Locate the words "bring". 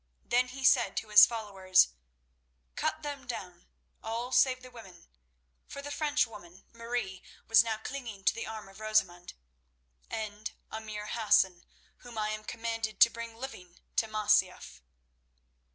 13.11-13.35